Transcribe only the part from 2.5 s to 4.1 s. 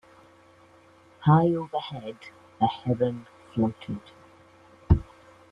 a heron floated.